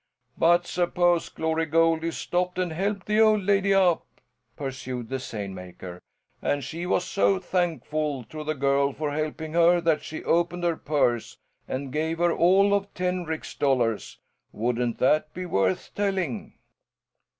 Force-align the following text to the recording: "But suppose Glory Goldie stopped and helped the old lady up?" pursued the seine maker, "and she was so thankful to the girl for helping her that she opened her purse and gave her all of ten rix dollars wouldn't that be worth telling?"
"But 0.35 0.65
suppose 0.65 1.29
Glory 1.29 1.67
Goldie 1.67 2.09
stopped 2.09 2.57
and 2.57 2.71
helped 2.73 3.05
the 3.05 3.21
old 3.21 3.43
lady 3.43 3.71
up?" 3.71 4.03
pursued 4.55 5.09
the 5.09 5.19
seine 5.19 5.53
maker, 5.53 6.01
"and 6.41 6.63
she 6.63 6.87
was 6.87 7.05
so 7.05 7.37
thankful 7.37 8.23
to 8.23 8.43
the 8.43 8.55
girl 8.55 8.93
for 8.93 9.11
helping 9.11 9.53
her 9.53 9.79
that 9.81 10.01
she 10.03 10.23
opened 10.23 10.63
her 10.63 10.75
purse 10.75 11.37
and 11.67 11.93
gave 11.93 12.17
her 12.17 12.33
all 12.33 12.73
of 12.73 12.91
ten 12.95 13.25
rix 13.25 13.53
dollars 13.53 14.17
wouldn't 14.51 14.97
that 14.97 15.31
be 15.35 15.45
worth 15.45 15.93
telling?" 15.93 16.55